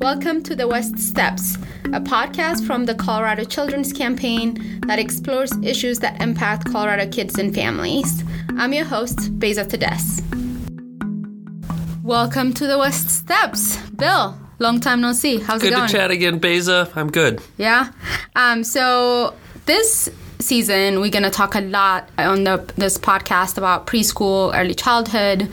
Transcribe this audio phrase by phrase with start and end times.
[0.00, 1.56] Welcome to the West Steps,
[1.92, 7.54] a podcast from the Colorado Children's Campaign that explores issues that impact Colorado kids and
[7.54, 8.24] families.
[8.56, 10.22] I'm your host, Beza Tedes.
[12.02, 13.76] Welcome to the West Steps.
[13.90, 15.38] Bill, long time no see.
[15.38, 15.82] How's good it going?
[15.82, 16.90] Good to chat again, Beza.
[16.96, 17.42] I'm good.
[17.58, 17.92] Yeah.
[18.34, 19.34] Um, so
[19.66, 20.08] this
[20.40, 25.50] season we're going to talk a lot on the, this podcast about preschool early childhood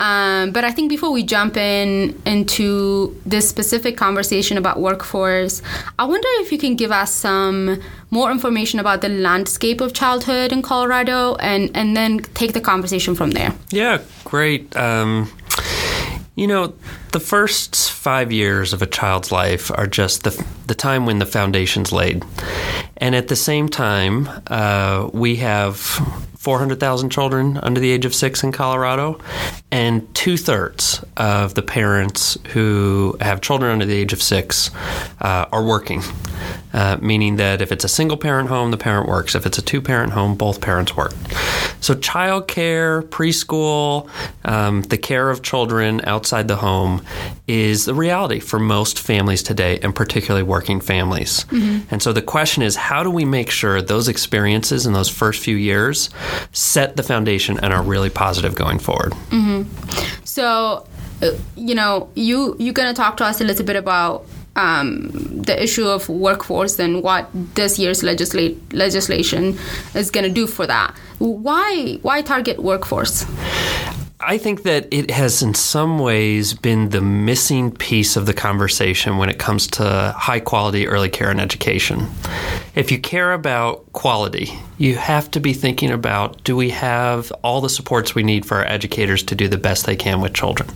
[0.00, 5.62] um, but i think before we jump in into this specific conversation about workforce
[5.98, 10.52] i wonder if you can give us some more information about the landscape of childhood
[10.52, 14.76] in colorado and, and then take the conversation from there Yeah, great.
[14.76, 15.30] Um,
[16.40, 16.72] you know,
[17.12, 21.26] the first five years of a child's life are just the, the time when the
[21.26, 22.24] foundation's laid.
[22.96, 25.76] And at the same time, uh, we have
[26.38, 29.20] 400,000 children under the age of six in Colorado,
[29.70, 34.70] and two thirds of the parents who have children under the age of six
[35.20, 36.02] uh, are working.
[36.72, 39.34] Uh, meaning that if it's a single parent home, the parent works.
[39.34, 41.12] If it's a two parent home, both parents work.
[41.80, 44.08] So, childcare, preschool,
[44.44, 47.02] um, the care of children outside the home
[47.48, 51.44] is the reality for most families today, and particularly working families.
[51.90, 55.40] And so, the question is how do we make sure those experiences in those first
[55.42, 56.08] few years
[56.52, 59.12] set the foundation and are really positive going forward?
[60.24, 60.86] So,
[61.22, 64.26] uh, you know, you you're gonna talk to us a little bit about
[64.56, 65.10] um,
[65.44, 69.58] the issue of workforce and what this year's legislation
[69.94, 70.94] is gonna do for that.
[71.18, 73.26] Why why target workforce?
[74.22, 79.16] I think that it has, in some ways, been the missing piece of the conversation
[79.16, 82.06] when it comes to high quality early care and education.
[82.80, 87.60] If you care about quality, you have to be thinking about do we have all
[87.60, 90.70] the supports we need for our educators to do the best they can with children?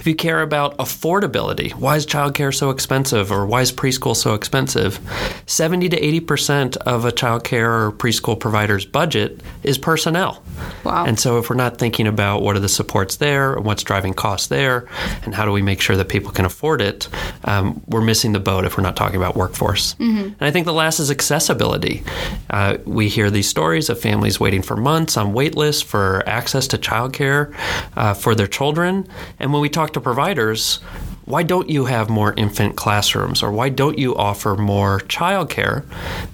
[0.00, 4.34] If you care about affordability, why is childcare so expensive or why is preschool so
[4.34, 4.98] expensive?
[5.46, 10.42] 70 to 80% of a childcare or preschool provider's budget is personnel.
[10.82, 11.04] Wow.
[11.04, 14.12] And so, if we're not thinking about what are the supports there, and what's driving
[14.12, 14.88] costs there,
[15.22, 17.08] and how do we make sure that people can afford it,
[17.44, 19.94] um, we're missing the boat if we're not talking about workforce.
[20.40, 22.02] And I think the last is accessibility.
[22.48, 26.66] Uh, we hear these stories of families waiting for months on wait lists for access
[26.66, 27.54] to childcare
[27.96, 29.06] uh, for their children.
[29.38, 30.80] And when we talk to providers,
[31.28, 35.84] why don't you have more infant classrooms or why don't you offer more childcare?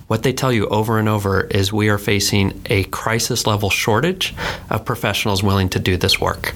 [0.06, 4.34] What they tell you over and over is we are facing a crisis level shortage
[4.70, 6.54] of professionals willing to do this work.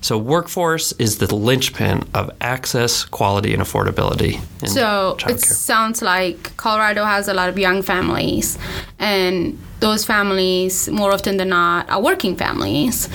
[0.00, 4.40] So, workforce is the linchpin of access, quality, and affordability.
[4.62, 8.56] In So it sounds like Colorado has a lot of young families,
[9.00, 13.08] and those families, more often than not, are working families.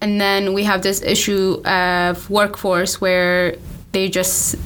[0.00, 3.56] And then we have this issue of workforce where
[3.92, 4.56] they just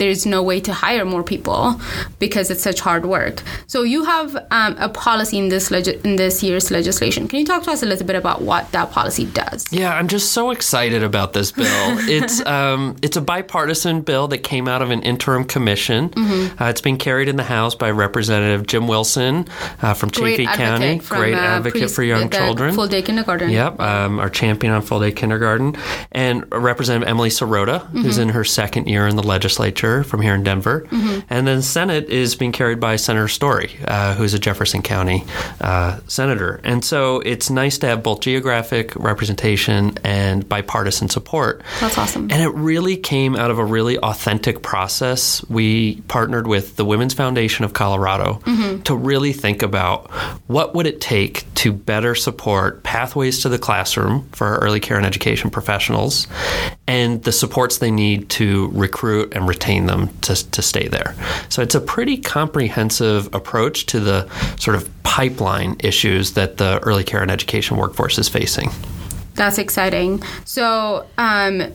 [0.00, 1.78] there's no way to hire more people
[2.18, 3.42] because it's such hard work.
[3.66, 7.28] So you have um, a policy in this legi- in this year's legislation.
[7.28, 9.66] Can you talk to us a little bit about what that policy does?
[9.70, 11.66] Yeah, I'm just so excited about this bill.
[12.18, 16.08] it's um, it's a bipartisan bill that came out of an interim commission.
[16.10, 16.62] Mm-hmm.
[16.62, 19.46] Uh, it's being carried in the House by Representative Jim Wilson
[19.82, 20.98] uh, from Chaffee County.
[20.98, 22.74] from, Great uh, advocate pres- for young children.
[22.74, 23.50] Full day kindergarten.
[23.50, 25.76] Yep, um, our champion on full day kindergarten,
[26.12, 28.22] and Representative Emily Sirota, who's Mm-hmm.
[28.22, 31.20] in her second year in the legislature from here in Denver, Mm-hmm.
[31.30, 35.24] and then Senate is being carried by Senator Story, uh, who's a Jefferson County
[35.60, 41.62] uh, senator, and so it's nice to have both geographic representation and bipartisan support.
[41.80, 42.22] That's awesome.
[42.30, 45.44] And it really came out of a really authentic process.
[45.48, 48.40] We partnered with the Women's Foundation of Colorado
[48.84, 50.10] to really think about
[50.48, 55.06] what would it take to better support pathways to the classroom for early care and
[55.06, 56.26] education professionals
[56.90, 61.14] and the supports they need to recruit and retain them to, to stay there.
[61.48, 67.04] So it's a pretty comprehensive approach to the sort of pipeline issues that the early
[67.04, 68.70] care and education workforce is facing.
[69.34, 70.24] That's exciting.
[70.44, 71.72] So, um,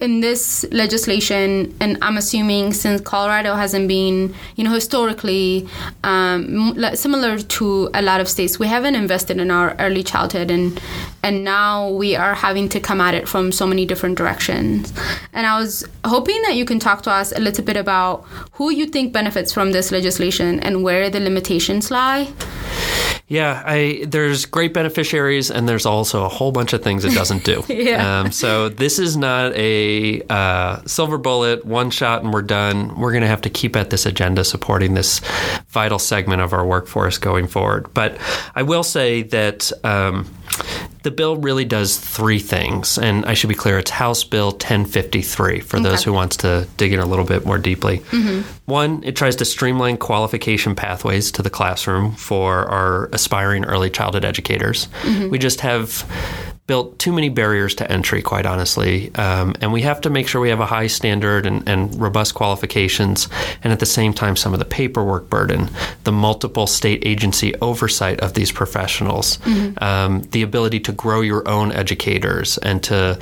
[0.00, 5.68] in this legislation, and I'm assuming since Colorado hasn't been, you know, historically
[6.02, 10.80] um, similar to a lot of states, we haven't invested in our early childhood, and
[11.22, 14.92] and now we are having to come at it from so many different directions.
[15.32, 18.70] And I was hoping that you can talk to us a little bit about who
[18.70, 22.32] you think benefits from this legislation and where the limitations lie.
[23.26, 27.44] Yeah, I there's great beneficiaries, and there's also a whole bunch of things it doesn't
[27.44, 27.62] do.
[27.74, 28.20] Yeah.
[28.20, 32.98] Um, so this is not a uh, silver bullet, one shot, and we're done.
[32.98, 35.20] We're going to have to keep at this agenda, supporting this
[35.68, 37.92] vital segment of our workforce going forward.
[37.94, 38.16] But
[38.54, 39.72] I will say that.
[39.82, 40.28] Um,
[41.04, 45.60] the bill really does three things, and I should be clear: it's House Bill 1053
[45.60, 47.98] for those who wants to dig in a little bit more deeply.
[47.98, 48.40] Mm-hmm.
[48.64, 54.24] One, it tries to streamline qualification pathways to the classroom for our aspiring early childhood
[54.24, 54.88] educators.
[55.02, 55.28] Mm-hmm.
[55.28, 56.04] We just have
[56.66, 59.14] built too many barriers to entry, quite honestly.
[59.16, 62.34] Um, and we have to make sure we have a high standard and, and robust
[62.34, 63.28] qualifications,
[63.62, 65.68] and at the same time, some of the paperwork burden,
[66.04, 69.38] the multiple state agency oversight of these professionals,
[69.78, 73.18] um, the ability to grow your own educators and to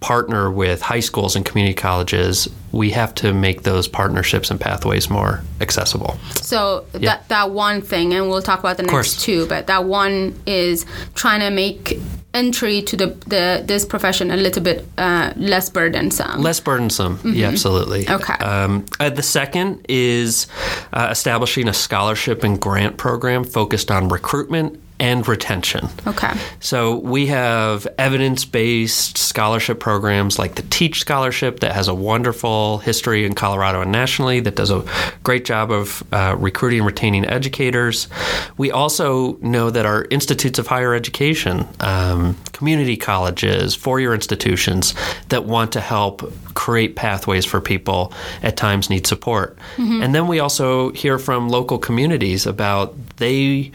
[0.00, 2.48] partner with high schools and community colleges.
[2.72, 6.18] We have to make those partnerships and pathways more accessible.
[6.36, 10.38] So that that one thing, and we'll talk about the next two, but that one
[10.46, 11.98] is trying to make
[12.34, 16.40] entry to the, the this profession a little bit uh, less burdensome.
[16.42, 18.08] Less burdensome, yeah, absolutely.
[18.08, 18.34] Okay.
[18.34, 20.46] Um, uh, the second is
[20.92, 25.88] uh, establishing a scholarship and grant program focused on recruitment and retention.
[26.06, 26.32] okay.
[26.60, 32.78] So we have evidence based scholarship programs like the Teach Scholarship that has a wonderful
[32.78, 34.84] history in Colorado and nationally that does a
[35.22, 38.08] great job of uh, recruiting and retaining educators.
[38.56, 44.92] We also know that our institutes of higher education, um, community colleges, four year institutions
[45.28, 48.12] that want to help create pathways for people
[48.42, 49.56] at times need support.
[49.76, 50.02] Mm-hmm.
[50.02, 53.70] And then we also hear from local communities about they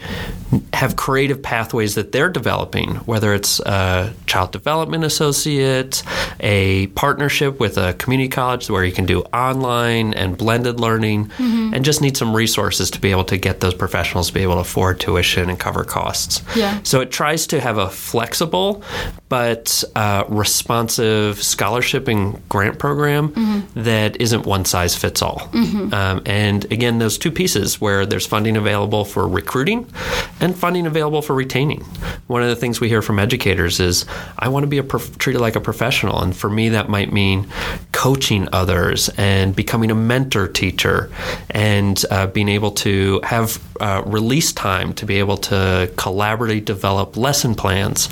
[0.74, 6.02] have creative pathways that they're developing, whether it's a child development associate,
[6.40, 11.72] a partnership with a community college where you can do online and blended learning, mm-hmm.
[11.72, 14.54] and just need some resources to be able to get those professionals to be able
[14.54, 16.42] to afford tuition and cover costs.
[16.54, 16.80] Yeah.
[16.82, 18.73] So it tries to have a flexible
[19.28, 25.48] but uh, responsive scholarship and grant program that isn't one size fits all.
[25.92, 29.86] Um, and again, those two pieces where there's funding available for recruiting
[30.40, 31.80] and funding available for retaining.
[32.26, 34.06] One of the things we hear from educators is,
[34.38, 36.22] I want to be a prof- treated like a professional.
[36.22, 37.48] And for me, that might mean
[37.92, 41.10] coaching others and becoming a mentor teacher
[41.50, 47.16] and uh, being able to have uh, release time to be able to collaboratively develop
[47.16, 48.08] lesson plans.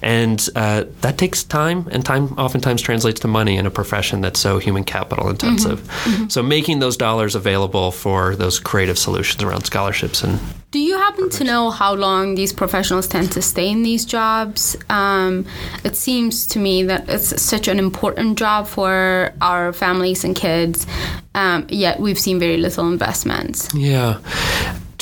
[0.00, 4.40] And uh, that takes time, and time oftentimes translates to money in a profession that's
[4.40, 5.88] so human capital intensive.
[6.28, 10.40] So, making those dollars available for those creative solutions around scholarships and
[10.72, 14.76] Do you happen to know how long these professionals tend to stay in these jobs?
[14.88, 15.46] Um,
[15.84, 20.86] it seems to me that it's such an important job for our families and kids,
[21.34, 23.72] um, yet we've seen very little investments.
[23.74, 24.18] Yeah.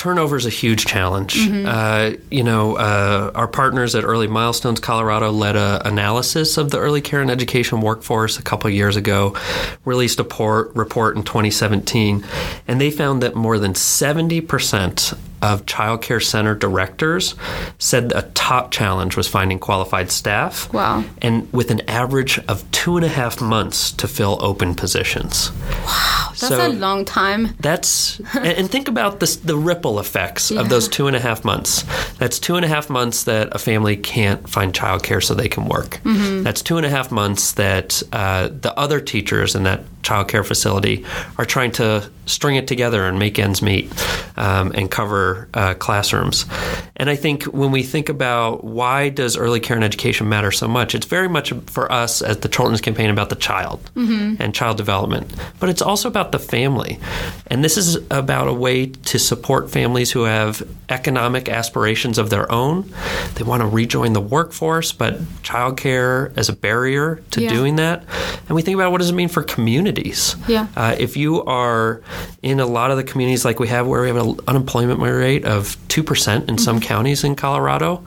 [0.01, 1.37] Turnover is a huge challenge.
[1.67, 6.79] Uh, you know, uh, our partners at Early Milestones Colorado led an analysis of the
[6.79, 9.37] early care and education workforce a couple years ago,
[9.85, 12.25] released a por- report in 2017,
[12.67, 17.35] and they found that more than 70% of child care center directors
[17.79, 20.73] said a top challenge was finding qualified staff.
[20.73, 21.05] Wow.
[21.23, 25.51] And with an average of two and a half months to fill open positions.
[25.85, 26.33] Wow.
[26.41, 27.55] That's a long time.
[27.61, 31.85] That's and, think about this, the ripple effects of those two and a half months.
[32.19, 35.67] That's two and a half months that a family can't find childcare so they can
[35.67, 36.01] work.
[36.05, 41.05] That's two and a half months that uh, the other teachers in that childcare facility
[41.39, 43.93] are trying to string it together and make ends meet
[44.37, 46.47] um, and cover uh, classrooms.
[46.97, 50.69] And I think when we think about why does early care and education matter so
[50.69, 54.77] much, it's very much for us as the Children's Campaign about the child and child
[54.77, 56.99] development, but it's also about the family.
[57.47, 62.51] And this is about a way to support families who have economic aspirations of their
[62.51, 62.91] own.
[63.35, 67.51] They want to rejoin the workforce, but childcare as a barrier to Yeah.
[67.51, 68.05] doing that.
[68.49, 70.37] And we think about what does it mean for communities.
[70.49, 70.67] Yeah.
[70.77, 72.01] Uh, if you are
[72.43, 75.45] in a lot of the communities like we have, where we have an unemployment rate
[75.45, 76.65] of two percent in Mm-hmm.
[76.65, 78.03] some counties in Colorado,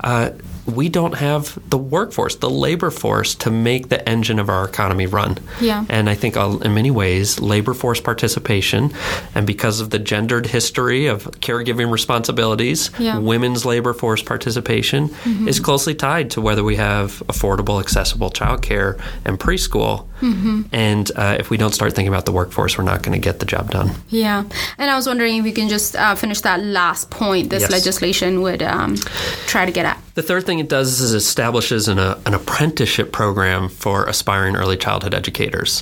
[0.00, 0.30] uh,
[0.68, 5.06] we don't have the workforce, the labor force, to make the engine of our economy
[5.06, 5.38] run.
[5.60, 5.84] Yeah.
[5.88, 8.92] And I think uh, in many ways, labor force participation,
[9.34, 13.18] and because of the gendered history of caregiving responsibilities, Yeah.
[13.18, 15.48] women's labor force participation Mm-hmm.
[15.48, 20.06] is closely tied to whether we have affordable, accessible childcare and preschool.
[20.20, 20.62] Mm-hmm.
[20.72, 23.38] And uh, if we don't start thinking about the workforce, we're not going to get
[23.40, 23.90] the job done.
[24.08, 24.44] Yeah,
[24.78, 27.70] and I was wondering if you can just uh, finish that last point this Yes.
[27.70, 28.96] legislation would um,
[29.46, 29.98] try to get at.
[30.18, 34.56] The third thing it does is it establishes an, uh, an apprenticeship program for aspiring
[34.56, 35.80] early childhood educators.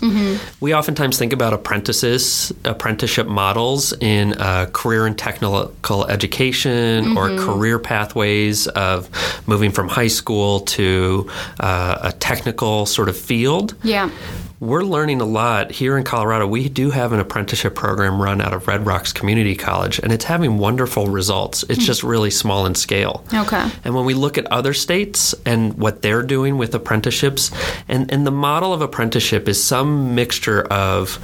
[0.61, 7.79] We oftentimes think about apprentices, apprenticeship models in uh, career and technical education or career
[7.79, 9.09] pathways of
[9.47, 13.75] moving from high school to uh, a technical sort of field.
[13.85, 14.11] Yeah.
[14.59, 16.47] We're learning a lot here in Colorado.
[16.47, 20.25] We do have an apprenticeship program run out of Red Rocks Community College, and it's
[20.25, 21.63] having wonderful results.
[21.69, 23.23] It's just really small in scale.
[23.35, 23.69] Okay.
[23.85, 27.51] And when we look at other states and what they're doing with apprenticeships,
[27.87, 31.19] and, and the model of apprenticeship is some mixture of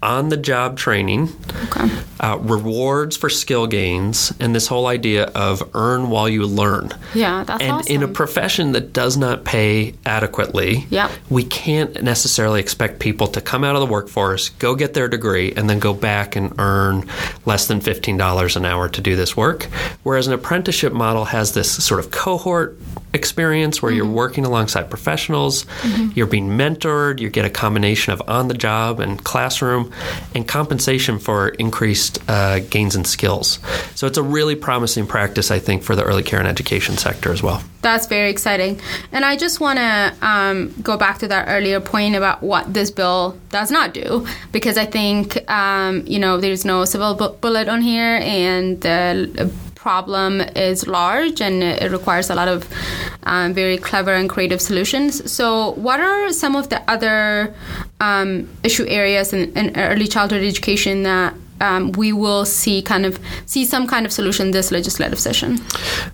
[0.00, 1.28] on the job training,
[1.64, 1.90] Okay.
[2.20, 6.92] uh, rewards for skill gains, and this whole idea of earn while you learn.
[7.14, 7.66] Yeah, that's awesome.
[7.66, 7.94] and awesome.
[7.96, 11.10] in a profession that does not pay adequately, Yep.
[11.30, 15.52] we can't necessarily expect people to come out of the workforce, go get their degree,
[15.52, 17.08] and then go back and earn
[17.46, 19.64] less than $15 an hour to do this work.
[20.02, 22.76] Whereas an apprenticeship model has this sort of cohort
[23.14, 23.96] experience where Mm-hmm.
[23.96, 25.64] you're working alongside professionals,
[26.14, 29.92] you're being mentored, you get a combination of on the job and classroom,
[30.34, 33.58] and compensation for increased uh, gains in skills.
[33.94, 37.32] So it's a really promising practice, I think, for the early care and education sector
[37.32, 37.62] as well.
[37.80, 38.80] That's very exciting.
[39.12, 42.90] And I just want to um, go back to that earlier point about what this
[42.90, 47.80] bill does not do, because I think, um, you know, there's no civil bullet on
[47.82, 52.68] here, and the problem is large and it requires a lot of
[53.22, 55.10] um, very clever and creative solutions.
[55.30, 57.54] So, what are some of the other
[58.00, 63.18] um, issue areas in, in early childhood education that um, we will see kind of
[63.46, 65.58] see some kind of solution this legislative session?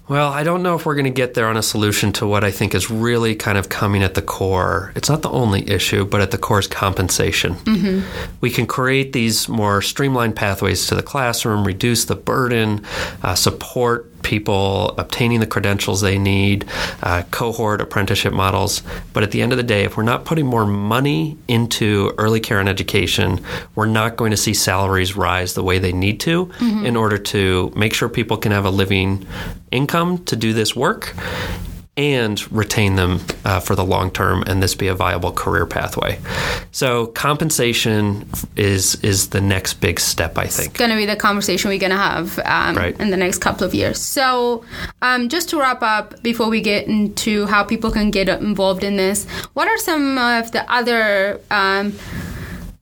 [0.08, 2.44] Well, I don't know if we're going to get there on a solution to what
[2.44, 4.92] I think is really kind of coming at the core.
[4.94, 7.56] It's not the only issue, but at the core is compensation.
[8.40, 12.84] We can create these more streamlined pathways to the classroom, reduce the burden,
[13.22, 16.64] uh, support people obtaining the credentials they need,
[17.02, 18.82] uh, cohort apprenticeship models.
[19.12, 22.40] But at the end of the day, if we're not putting more money into early
[22.40, 23.40] care and education,
[23.74, 27.72] we're not going to see salaries rise the way they need to in order to
[27.76, 29.26] make sure people can have a living
[29.70, 31.14] income to do this work
[31.96, 36.18] and retain them uh, for the long term and this be a viable career pathway.
[36.70, 40.68] So compensation is is the next big step I think.
[40.70, 42.98] It's going to be the conversation we're going to have um, Right.
[42.98, 44.00] in the next couple of years.
[44.00, 44.64] So,
[45.02, 48.96] um, just to wrap up, before we get into how people can get involved in
[48.96, 51.92] this, what are some of the other um,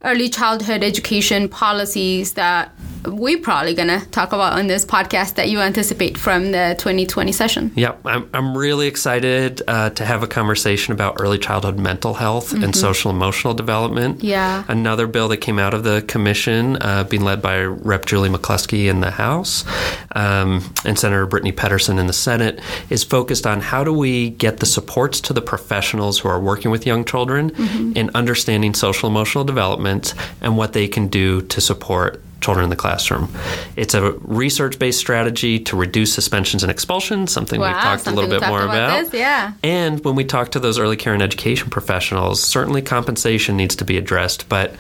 [0.05, 2.71] early childhood education policies that
[3.05, 7.33] we're probably going to talk about on this podcast that you anticipate from the 2020
[7.33, 7.73] session?
[7.75, 12.53] Yep, I'm, I'm really excited uh, to have a conversation about early childhood mental health
[12.53, 14.23] and social emotional development.
[14.23, 14.65] Yeah.
[14.69, 18.07] Another bill that came out of the commission, uh, being led by Rep.
[18.07, 19.65] Julie McCluskey in the House
[20.13, 24.59] um, and Senator Brittany Pettersen in the Senate, is focused on how do we get
[24.59, 27.51] the supports to the professionals who are working with young children
[27.95, 32.77] in understanding social emotional development and what they can do to support children in the
[32.77, 33.29] classroom.
[33.77, 38.11] It's a research based strategy to reduce suspensions and expulsions, something we've Wow, talked a
[38.13, 39.11] little bit more about about.
[39.11, 39.53] this, yeah.
[39.63, 43.85] And when we talk to those early care and education professionals, certainly compensation needs to
[43.85, 44.75] be addressed, but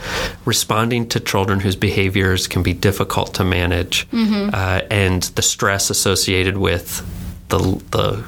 [0.45, 4.50] responding to children whose behaviors can be difficult to manage Mm-hmm.
[4.52, 7.02] uh, and the stress associated with
[7.50, 7.59] the,
[7.90, 8.25] the,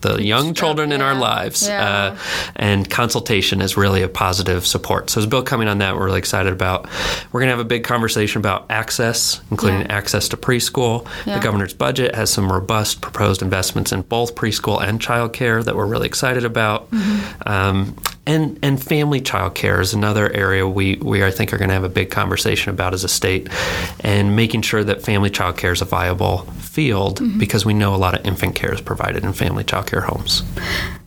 [0.00, 1.84] the young children in our lives Yeah.
[2.14, 2.16] uh,
[2.56, 5.10] and consultation is really a positive support.
[5.10, 6.88] So as bill coming on that we're really excited about.
[7.32, 9.96] We're going to have a big conversation about access, including Yeah.
[9.96, 11.06] access to preschool.
[11.24, 15.86] The governor's budget has some robust proposed investments in both preschool and childcare that we're
[15.86, 16.90] really excited about.
[16.90, 17.48] Mm-hmm.
[17.48, 17.96] Um,
[18.28, 21.84] and and family childcare is another area we, we I think are going to have
[21.84, 23.48] a big conversation about as a state,
[24.00, 27.38] and making sure that family child care is a viable field Mm-hmm.
[27.38, 30.42] because we know a lot of infant care is provided in family child care homes.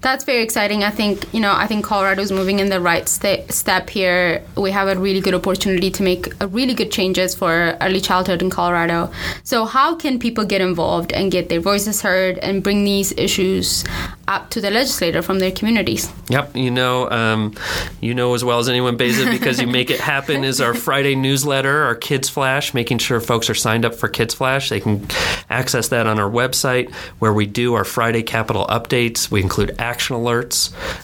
[0.01, 0.83] That's very exciting.
[0.83, 1.53] I think you know.
[1.53, 4.43] I think Colorado is moving in the right sta- step here.
[4.57, 8.49] We have a really good opportunity to make really good changes for early childhood in
[8.49, 9.11] Colorado.
[9.43, 13.83] So, how can people get involved and get their voices heard and bring these issues
[14.27, 16.11] up to the legislator from their communities?
[16.29, 17.53] Yep, you know, um,
[17.99, 20.43] you know as well as anyone, Beza, because you make it happen.
[20.43, 24.33] Is our Friday newsletter, our Kids Flash, making sure folks are signed up for Kids
[24.33, 24.69] Flash.
[24.69, 25.05] They can
[25.49, 29.29] access that on our website, where we do our Friday capital updates.
[29.29, 30.57] We include action alerts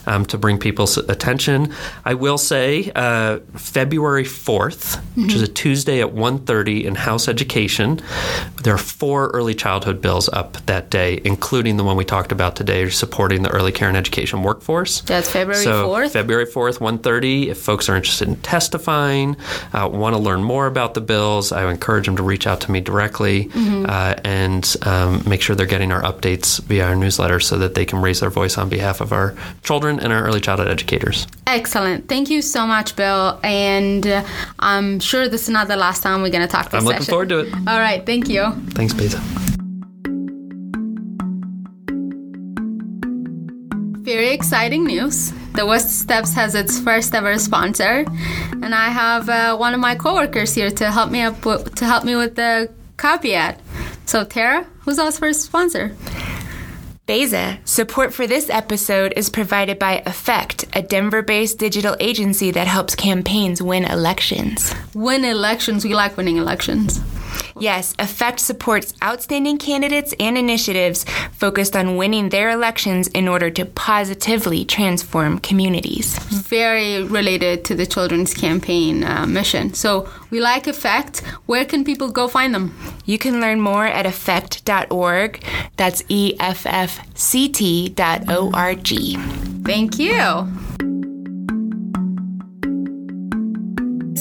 [0.06, 1.58] um, to bring people's attention.
[2.04, 8.00] I will say, uh, February fourth, which is a Tuesday at 1.30 in House Education,
[8.64, 12.56] there are four early childhood bills up that day, including the one we talked about
[12.56, 15.02] today, supporting the early care and education workforce.
[15.02, 16.10] That's February So 4th?
[16.12, 17.48] February 4th, 1.30.
[17.48, 19.36] If folks are interested in testifying,
[19.72, 22.60] uh, want to learn more about the bills, I would encourage them to reach out
[22.62, 23.28] to me directly
[23.58, 23.86] Mm-hmm.
[23.88, 27.84] uh, and um, make sure they're getting our updates via our newsletter so that they
[27.84, 31.26] can raise their voice on behalf of our children and our early childhood educators.
[31.46, 32.08] Excellent.
[32.08, 33.38] Thank you so much, Bill.
[33.42, 34.24] And uh,
[34.58, 37.00] I'm sure this is not the last time we're going to talk this I'm looking
[37.02, 37.12] session.
[37.12, 37.54] forward to it.
[37.66, 38.04] All right.
[38.04, 38.52] Thank you.
[38.70, 39.20] Thanks, Beza.
[44.02, 45.32] Very exciting news.
[45.54, 48.06] the West Steps has its first ever sponsor,
[48.62, 51.84] and I have uh, one of my coworkers here to help me up with, to
[51.84, 53.60] help me with the copy ad.
[54.06, 55.94] So Tara, who's our first sponsor?
[57.08, 57.58] Beza.
[57.64, 62.94] Support for this episode is provided by Effect, a Denver based digital agency that helps
[62.94, 64.74] campaigns win elections.
[64.94, 65.86] Win elections.
[65.86, 67.00] We like winning elections.
[67.60, 73.64] Yes, Effect supports outstanding candidates and initiatives focused on winning their elections in order to
[73.64, 76.18] positively transform communities.
[76.18, 79.74] Very related to the Children's Campaign uh, mission.
[79.74, 81.20] So we like Effect.
[81.46, 82.76] Where can people go find them?
[83.04, 85.42] You can learn more at effect.org.
[85.76, 89.16] That's E F F C T dot O R G.
[89.64, 90.48] Thank you.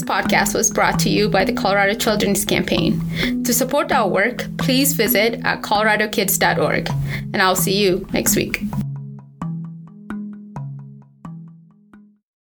[0.07, 3.43] Podcast was brought to you by the Colorado Children's Campaign.
[3.43, 6.89] To support our work, please visit at coloradokids.org.
[7.33, 8.61] And I'll see you next week.